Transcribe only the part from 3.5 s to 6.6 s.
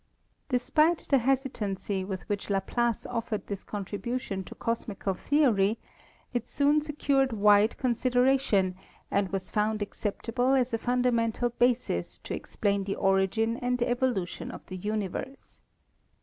contribution to cosmical theory, it